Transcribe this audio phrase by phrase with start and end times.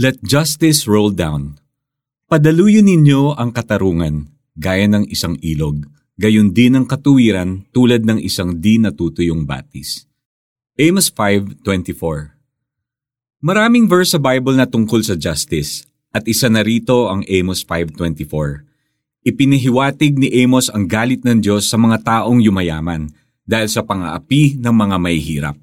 [0.00, 1.60] Let justice roll down.
[2.24, 4.24] Padaluyin ninyo ang katarungan,
[4.56, 5.84] gaya ng isang ilog,
[6.16, 10.08] gayon din ang katuwiran tulad ng isang di natutuyong batis.
[10.80, 12.32] Amos 5.24
[13.44, 18.64] Maraming verse sa Bible na tungkol sa justice, at isa na rito ang Amos 5.24.
[19.28, 23.12] Ipinihiwatig ni Amos ang galit ng Diyos sa mga taong yumayaman
[23.44, 25.56] dahil sa pangaapi ng mga mahihirap.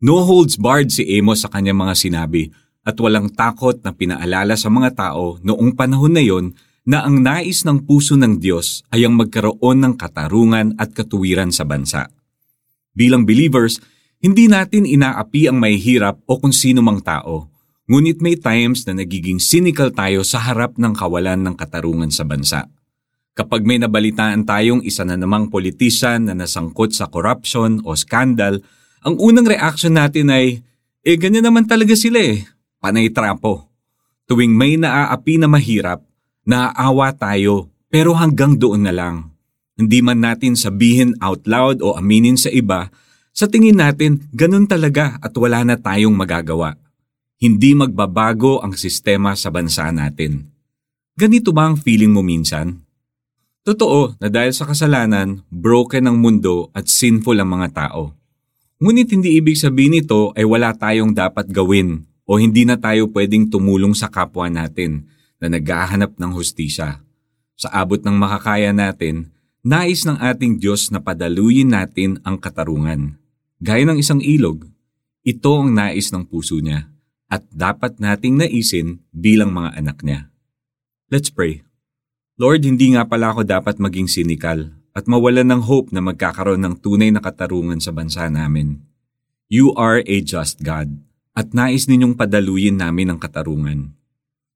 [0.00, 2.48] No holds barred si Amos sa kanyang mga sinabi
[2.86, 6.54] at walang takot na pinaalala sa mga tao noong panahon na yon
[6.86, 11.66] na ang nais ng puso ng Diyos ay ang magkaroon ng katarungan at katuwiran sa
[11.66, 12.06] bansa.
[12.94, 13.82] Bilang believers,
[14.22, 17.50] hindi natin inaapi ang mahihirap o kung sino mang tao,
[17.90, 22.70] ngunit may times na nagiging cynical tayo sa harap ng kawalan ng katarungan sa bansa.
[23.36, 28.64] Kapag may nabalitaan tayong isa na namang politician na nasangkot sa corruption o scandal,
[29.04, 30.64] ang unang reaction natin ay,
[31.04, 32.48] eh ganyan naman talaga sila eh,
[32.86, 33.66] panay trapo.
[34.30, 36.06] Tuwing may naaapi na mahirap,
[36.46, 39.34] naaawa tayo pero hanggang doon na lang.
[39.74, 42.94] Hindi man natin sabihin out loud o aminin sa iba,
[43.34, 46.78] sa tingin natin ganun talaga at wala na tayong magagawa.
[47.42, 50.46] Hindi magbabago ang sistema sa bansa natin.
[51.18, 52.86] Ganito ba ang feeling mo minsan?
[53.66, 58.14] Totoo na dahil sa kasalanan, broken ang mundo at sinful ang mga tao.
[58.78, 63.46] Ngunit hindi ibig sabihin nito ay wala tayong dapat gawin o hindi na tayo pwedeng
[63.46, 65.06] tumulong sa kapwa natin
[65.38, 67.00] na naghahanap ng hustisya.
[67.56, 69.30] Sa abot ng makakaya natin,
[69.62, 73.16] nais ng ating Diyos na padaluyin natin ang katarungan.
[73.62, 74.68] Gaya ng isang ilog,
[75.24, 76.90] ito ang nais ng puso niya
[77.30, 80.28] at dapat nating naisin bilang mga anak niya.
[81.08, 81.62] Let's pray.
[82.36, 86.74] Lord, hindi nga pala ako dapat maging sinikal at mawalan ng hope na magkakaroon ng
[86.82, 88.84] tunay na katarungan sa bansa namin.
[89.48, 91.05] You are a just God
[91.36, 93.92] at nais ninyong padaluyin namin ang katarungan.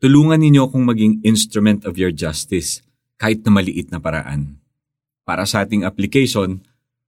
[0.00, 2.80] Tulungan ninyo akong maging instrument of your justice
[3.20, 4.56] kahit na maliit na paraan.
[5.22, 6.64] Para sa ating application,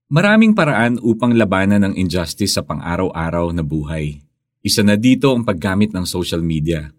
[0.07, 4.21] maraming paraan upang labanan ang injustice sa pang-araw-araw na buhay.
[4.61, 6.93] Isa na dito ang paggamit ng social media.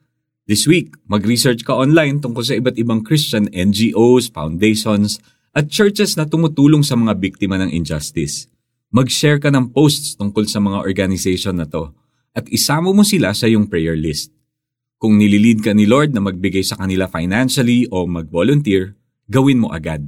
[0.44, 5.22] This week, mag-research ka online tungkol sa iba't ibang Christian NGOs, foundations,
[5.56, 8.50] at churches na tumutulong sa mga biktima ng injustice.
[8.92, 11.94] Mag-share ka ng posts tungkol sa mga organization na to
[12.36, 14.28] at isama mo sila sa iyong prayer list.
[15.00, 18.92] Kung nililid ka ni Lord na magbigay sa kanila financially o mag-volunteer,
[19.24, 20.04] gawin mo agad.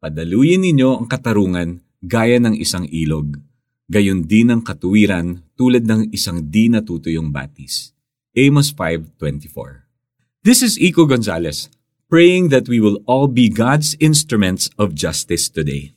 [0.00, 3.36] Padaluyin ninyo ang katarungan gaya ng isang ilog.
[3.92, 7.92] Gayon din ang katuwiran tulad ng isang di natutuyong batis.
[8.32, 9.84] Amos 5.24
[10.42, 11.68] This is Iko Gonzalez,
[12.08, 15.92] praying that we will all be God's instruments of justice today.